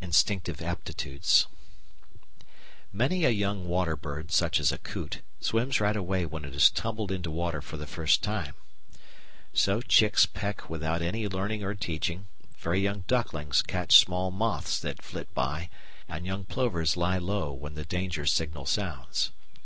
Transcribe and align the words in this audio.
Instinctive 0.00 0.62
Aptitudes 0.62 1.48
Many 2.92 3.24
a 3.24 3.30
young 3.30 3.66
water 3.66 3.96
bird, 3.96 4.30
such 4.30 4.60
as 4.60 4.70
a 4.70 4.78
coot, 4.78 5.20
swims 5.40 5.80
right 5.80 5.96
away 5.96 6.24
when 6.26 6.44
it 6.44 6.54
is 6.54 6.70
tumbled 6.70 7.10
into 7.10 7.28
water 7.32 7.60
for 7.60 7.76
the 7.76 7.84
first 7.88 8.22
time. 8.22 8.54
So 9.52 9.80
chicks 9.80 10.26
peck 10.26 10.70
without 10.70 11.02
any 11.02 11.26
learning 11.26 11.64
or 11.64 11.74
teaching, 11.74 12.28
very 12.58 12.78
young 12.78 13.02
ducklings 13.08 13.62
catch 13.62 13.96
small 13.98 14.30
moths 14.30 14.78
that 14.78 15.02
flit 15.02 15.34
by, 15.34 15.70
and 16.06 16.24
young 16.24 16.44
plovers 16.44 16.96
lie 16.96 17.18
low 17.18 17.52
when 17.52 17.74
the 17.74 17.84
danger 17.84 18.26
signal 18.26 18.64
sounds. 18.64 19.32